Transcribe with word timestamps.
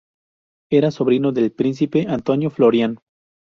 Era 0.71 0.89
sobrino 0.89 1.31
del 1.31 1.51
príncipe 1.51 2.07
Antonio 2.09 2.49
Florián. 2.49 2.97